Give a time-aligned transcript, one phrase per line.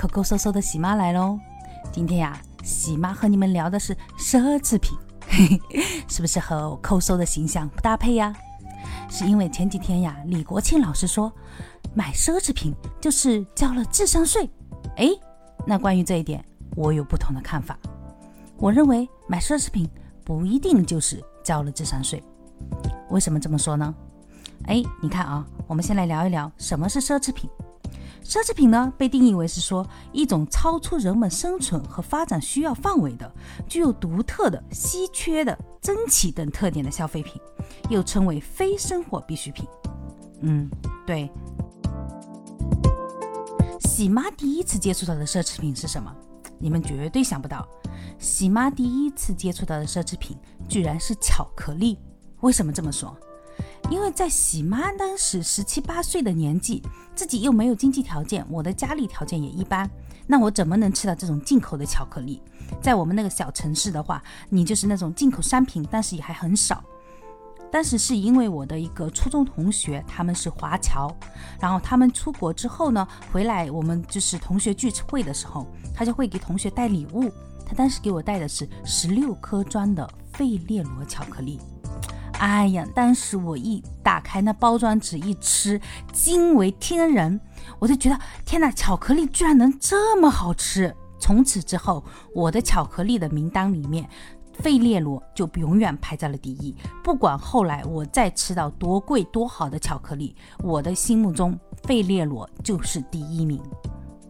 [0.00, 1.38] 抠抠搜搜的喜妈来喽！
[1.92, 4.96] 今天呀，喜妈和你们聊的是奢侈品，
[6.08, 8.34] 是不是和抠搜的形象不搭配呀？
[9.10, 11.30] 是因为前几天呀，李国庆老师说
[11.92, 14.48] 买奢侈品就是交了智商税。
[14.96, 15.10] 哎，
[15.66, 16.42] 那关于这一点，
[16.76, 17.78] 我有不同的看法。
[18.56, 19.86] 我认为买奢侈品
[20.24, 22.24] 不一定就是交了智商税。
[23.10, 23.94] 为什么这么说呢？
[24.64, 27.50] 哎，你看啊，我们先来聊一聊什么是奢侈品。
[28.24, 33.30] 奢侈品呢，被定义为是说一种超出人们生存和发展需要范围的、
[33.66, 37.40] 具有独特的、稀缺的、珍奇等特点的消费品，
[37.88, 39.66] 又称为非生活必需品。
[40.42, 40.70] 嗯，
[41.06, 41.30] 对。
[43.80, 46.14] 喜妈第一次接触到的奢侈品是什么？
[46.58, 47.66] 你们绝对想不到，
[48.18, 50.36] 喜妈第一次接触到的奢侈品
[50.68, 51.98] 居然是巧克力。
[52.40, 53.16] 为什么这么说？
[53.90, 56.80] 因为在喜妈当时十七八岁的年纪，
[57.16, 59.90] 自己又没有经济条件，我的家里条件也一般，
[60.28, 62.40] 那我怎么能吃到这种进口的巧克力？
[62.80, 66.84] 在我们那个小城市的话，你就是那种进口商品，但是也还很少。
[67.72, 71.12] 当时是因为我的一个初中同学，他们是华侨，
[71.60, 77.28] 然后他们出国之后呢，回来我们就是同学聚会的时候，他就会给同学带礼物。
[77.66, 81.60] 他当时给我带的是十六颗装的费列罗巧克力。
[82.40, 82.86] 哎呀！
[82.94, 85.78] 当时我一打开那包装纸一吃，
[86.10, 87.38] 惊为天人，
[87.78, 90.94] 我就觉得天哪，巧克力居然能这么好吃！
[91.18, 92.02] 从此之后，
[92.34, 94.08] 我的巧克力的名单里面，
[94.54, 96.74] 费列罗就永远排在了第一。
[97.04, 103.60] 不管后来我再吃到多贵多好的巧克力，我的心目中费列罗就是第一名。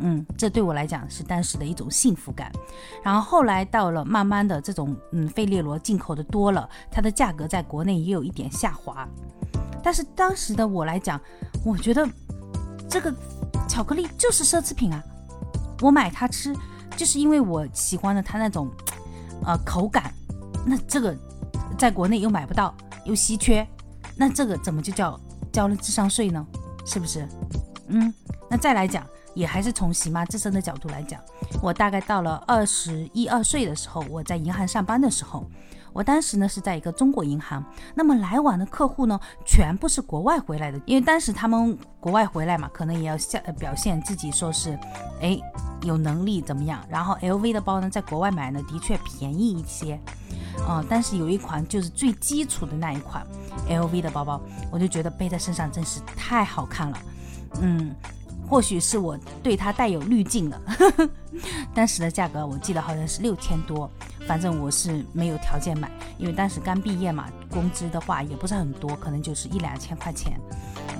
[0.00, 2.50] 嗯，这对我来讲是当时的一种幸福感。
[3.02, 9.06] 然后后来到了慢慢的这种，嗯，费列罗进口的多了，它的价格在国内也有一点下滑。
[9.82, 11.20] 但是当时的我来讲，
[11.64, 12.08] 我觉得
[12.88, 13.14] 这个
[13.68, 15.02] 巧克力就是奢侈品啊！
[15.80, 16.54] 我买它吃，
[16.96, 18.70] 就是因为我喜欢的它那种，
[19.44, 20.12] 呃，口感。
[20.66, 21.16] 那这个
[21.78, 22.74] 在国内又买不到，
[23.04, 23.66] 又稀缺，
[24.16, 25.18] 那这个怎么就叫
[25.50, 26.46] 交了智商税呢？
[26.84, 27.26] 是不是？
[27.88, 28.12] 嗯，
[28.50, 29.06] 那再来讲。
[29.34, 31.20] 也还是从喜妈自身的角度来讲，
[31.62, 35.44] 我大概到了二十一二岁的时候，我在银行上班的时候，
[35.92, 37.64] 我当时呢是在一个中国银行，
[37.94, 44.78] 那么来往的客户呢全部是国外回来的，因为当时他们国外回来嘛，可能也要下表现自己说是，
[45.20, 45.38] 哎
[45.82, 49.98] 有能力怎么样，然后 LV 的包呢在国外买呢的确便宜一些，
[50.66, 53.26] 啊，但是有一款就是最基础的那一款
[53.68, 56.98] LV 的包包，我就觉得背在身上真是太好看了，
[57.60, 57.94] 嗯。
[58.50, 60.60] 或许是我对它带有滤镜了，
[61.72, 63.88] 当时的价格我记得好像是六千多，
[64.26, 65.88] 反正我是没有条件买，
[66.18, 70.36] 因为当时刚毕业嘛，工资的话也不是很多，可能就是一两千块钱。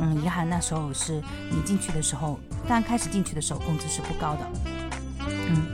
[0.00, 2.38] 嗯，银行那时候是你进去的时候，
[2.68, 4.46] 刚开始进去的时候工资是不高的。
[5.26, 5.66] 嗯，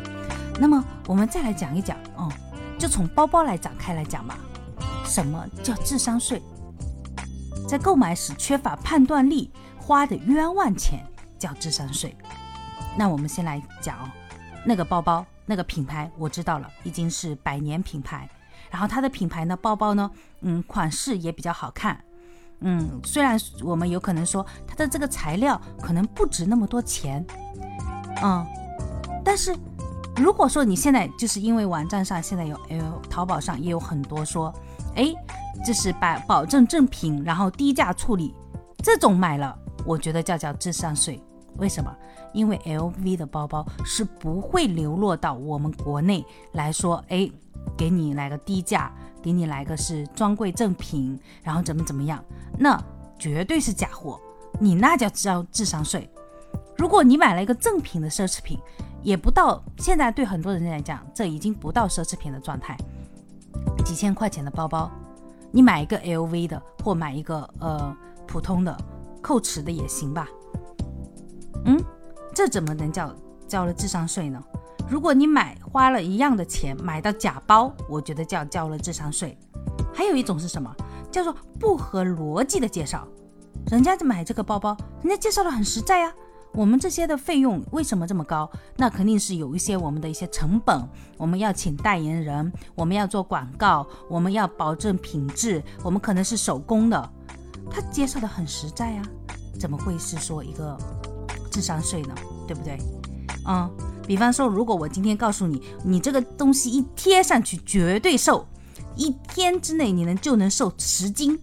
[0.59, 2.33] 那么我们再来讲一讲，哦，
[2.79, 4.39] 就从包包来展开来讲吧。
[5.05, 6.41] 什么叫智商税？
[7.69, 11.05] 在购买时缺乏判断力，花的冤枉钱。
[11.39, 12.17] 叫智商税。
[12.97, 14.11] 那我们先来讲哦，
[14.65, 18.29] 那个包包，那个品牌，我知道了，已经是百年品牌。
[18.71, 20.11] 然后它的品牌呢，包包呢，
[20.41, 22.03] 嗯，款式也比较好看。
[22.61, 27.25] 嗯，虽然我们有可能说它的这个材料可能不值那么多钱，
[28.23, 28.45] 嗯，
[29.23, 29.55] 但是
[30.17, 34.53] 如果说你现在就是因为网站上现在有，有淘宝上也有很多说，
[34.95, 35.15] 哎，
[35.65, 38.35] 这是保保证正品，然后低价处理，
[38.83, 39.57] 这种买了。
[39.87, 41.23] 我觉得叫叫智商税，
[41.59, 41.95] 为什么？
[42.33, 47.31] 因为 LV 的包包是不会流落到我们国内来说，哎，
[47.77, 48.93] 给你来个低价，
[49.23, 52.23] 给你来个是专柜正品，然后怎么怎么样，
[52.59, 52.83] 那
[53.19, 54.21] 绝对是假货，
[54.61, 56.11] 你那叫交智商税。
[56.77, 58.59] 如果你买了一个正品的奢侈品，
[59.03, 62.77] 也不到现在对很多人来讲，这已经不到奢侈品的状态，
[63.83, 64.91] 几千块钱的包包，
[65.51, 67.97] 你买一个 LV 的或买一个呃
[68.27, 68.77] 普通的。
[69.27, 70.29] 扣迟的也行吧，
[71.65, 71.83] 嗯，
[72.33, 73.13] 这怎么能叫
[73.49, 74.41] 交了智商税呢？
[74.89, 79.37] 如果你买花了一样的钱买到假包，我觉得叫交了智商税。
[79.93, 80.73] 还有一种是什么？
[81.11, 83.05] 叫做不合逻辑的介绍。
[83.69, 86.15] 人家买这个包包，人家介绍的很实在呀。
[86.53, 88.49] 我们这些的费用为什么这么高？
[88.77, 97.11] 那肯定是有一些我们的一些成本，我们要请代言人，我们要做广告，我们要保证品质，我们可能是手工的。
[97.71, 99.03] 他介绍的很实在呀，
[99.59, 100.77] 怎么会是说一个
[101.51, 102.15] 智商税呢？
[102.47, 102.79] 对不对？
[103.47, 103.71] 嗯，
[104.07, 108.47] 比方说，如果我今天告诉你，你这个东西一贴上去绝对瘦，
[108.97, 111.39] 一天之内你能就能瘦十斤，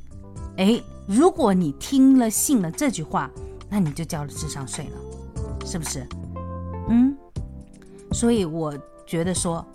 [0.58, 3.30] 哎，如果你听了信了这句话，
[3.70, 6.08] 那你就交了智商税了，是不是？
[6.90, 7.16] 嗯，
[8.12, 9.66] 所以我觉得说，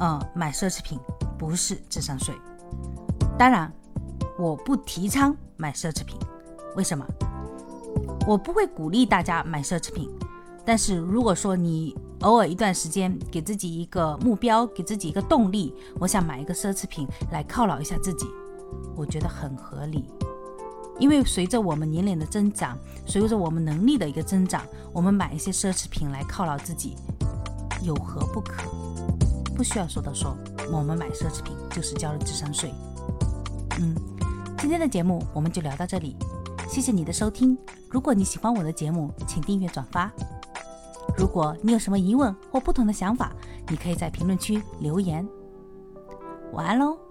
[0.00, 0.98] 嗯，买奢侈品
[1.38, 2.34] 不是智商税。
[3.38, 3.72] 当然，
[4.38, 6.16] 我不提倡买奢侈品。
[6.76, 7.04] 为什么？
[8.24, 10.08] 我不会鼓励大家买奢侈品。
[10.64, 18.26] 但是如果说你偶尔一段时间给自己一个目标，给自己一个动力，我想买一个奢侈品来犒劳一下自己，
[18.94, 20.08] 我觉得很合理。
[21.00, 24.62] 因为随着我们年龄的增长，随着我们能力的一个增长，
[24.92, 26.94] 我们买一些奢侈品来犒劳自己，
[27.82, 28.62] 有何不可？
[29.56, 30.36] 不需要说的说
[30.70, 32.72] 我们买奢侈品就是交了智商税。
[33.80, 33.94] 嗯，
[34.58, 36.16] 今天的节目我们就聊到这里，
[36.68, 37.56] 谢谢你的收听。
[37.88, 40.10] 如果你喜欢我的节目，请订阅转发。
[41.16, 43.32] 如果你有什么疑问或不同的想法，
[43.68, 45.26] 你可以在评论区留言。
[46.52, 47.07] 晚安喽。